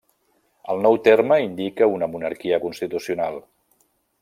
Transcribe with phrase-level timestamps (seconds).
[0.73, 3.41] El nou terme indica una monarquia constitucional.